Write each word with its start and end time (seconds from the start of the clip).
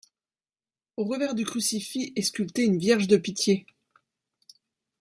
Au 0.97 1.03
revers 1.03 1.35
du 1.35 1.45
crucifix 1.45 2.11
est 2.15 2.23
sculptée 2.23 2.63
une 2.63 2.79
Vierge 2.79 3.05
de 3.07 3.17
Pitié. 3.17 3.67